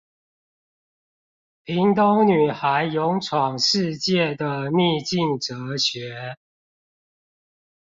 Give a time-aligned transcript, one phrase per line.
[1.63, 6.37] 屏東女孩勇闖世界的逆境哲學